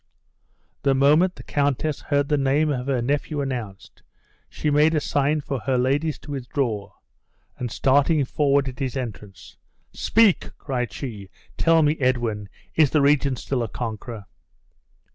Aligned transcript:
The 0.81 0.95
moment 0.95 1.35
the 1.35 1.43
countess 1.43 2.01
heard 2.01 2.27
the 2.27 2.35
name 2.39 2.71
of 2.71 2.87
her 2.87 3.03
nephew 3.03 3.39
announced, 3.39 4.01
she 4.49 4.71
made 4.71 4.95
a 4.95 4.99
sign 4.99 5.41
for 5.41 5.59
her 5.59 5.77
ladies 5.77 6.17
to 6.21 6.31
withdraw, 6.31 6.91
and 7.59 7.69
starting 7.71 8.25
forward 8.25 8.67
at 8.67 8.79
his 8.79 8.97
entrance, 8.97 9.57
"Speak!" 9.93 10.57
cried 10.57 10.91
she; 10.91 11.29
"tell 11.55 11.83
me, 11.83 11.99
Edwin, 11.99 12.49
is 12.73 12.89
the 12.89 12.99
regent 13.01 13.37
still 13.37 13.61
a 13.61 13.67
conqueror?" 13.69 14.25